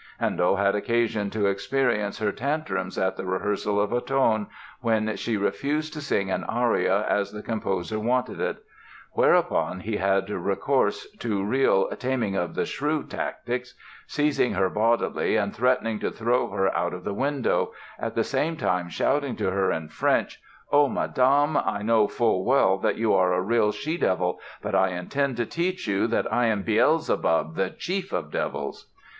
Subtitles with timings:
[0.19, 4.47] Handel had occasion to experience her tantrums at the rehearsals of "Ottone",
[4.79, 8.57] when she refused to sing an aria as the composer wanted it;
[9.11, 13.75] whereupon he had recourse to real "Taming of the Shrew" tactics,
[14.07, 18.57] seized her bodily and threatened to throw her out of the window, at the same
[18.57, 20.41] time shouting to her in French:
[20.71, 24.87] "Oh, Madame, I know full well that you are a real she devil; but I
[24.97, 28.89] intend to teach you that I am Beelzebub, the Chief of Devils!"